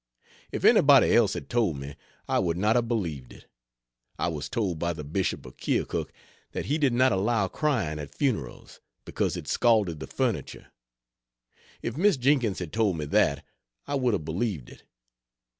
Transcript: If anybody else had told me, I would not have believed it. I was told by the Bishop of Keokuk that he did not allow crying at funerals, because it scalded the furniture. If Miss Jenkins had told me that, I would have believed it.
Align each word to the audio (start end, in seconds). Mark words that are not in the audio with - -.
If 0.51 0.65
anybody 0.65 1.13
else 1.13 1.35
had 1.35 1.47
told 1.47 1.77
me, 1.77 1.95
I 2.27 2.39
would 2.39 2.57
not 2.57 2.75
have 2.75 2.87
believed 2.87 3.31
it. 3.33 3.45
I 4.17 4.29
was 4.29 4.49
told 4.49 4.79
by 4.79 4.93
the 4.93 5.03
Bishop 5.03 5.45
of 5.45 5.57
Keokuk 5.57 6.11
that 6.53 6.65
he 6.65 6.79
did 6.79 6.91
not 6.91 7.11
allow 7.11 7.47
crying 7.47 7.99
at 7.99 8.09
funerals, 8.09 8.79
because 9.05 9.37
it 9.37 9.47
scalded 9.47 9.99
the 9.99 10.07
furniture. 10.07 10.71
If 11.83 11.97
Miss 11.97 12.17
Jenkins 12.17 12.57
had 12.57 12.73
told 12.73 12.97
me 12.97 13.05
that, 13.05 13.45
I 13.85 13.93
would 13.93 14.13
have 14.13 14.25
believed 14.25 14.71
it. 14.71 14.81